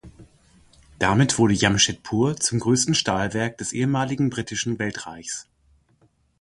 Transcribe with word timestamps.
Damit 0.97 1.37
wurde 1.37 1.53
Jamshedpur 1.53 2.35
zum 2.37 2.57
größten 2.57 2.95
Stahlwerk 2.95 3.59
des 3.59 3.71
ehemaligen 3.71 4.31
Britischen 4.31 4.79
Weltreichs. 4.79 5.47